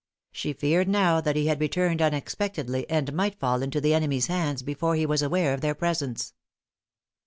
[0.31, 4.63] She feared now that he had returned unexpectedly, and might fall into the enemy's hands
[4.63, 6.33] before he was aware of their presence.